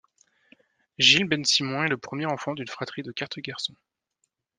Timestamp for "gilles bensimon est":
0.97-1.87